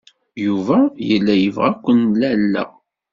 [0.45, 0.77] Yuba
[1.09, 2.69] yella yebɣa ad ken-alleɣ.